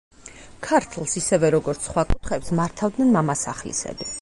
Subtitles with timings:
[0.67, 4.09] ქართლს ისევე როგორც სხვა კუთხეებს მართავდნენ მამასახლისები.